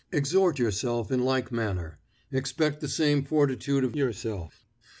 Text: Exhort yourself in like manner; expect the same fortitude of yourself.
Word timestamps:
Exhort 0.11 0.57
yourself 0.57 1.11
in 1.11 1.21
like 1.23 1.51
manner; 1.51 1.99
expect 2.31 2.81
the 2.81 2.87
same 2.87 3.23
fortitude 3.23 3.83
of 3.83 3.95
yourself. 3.95 4.65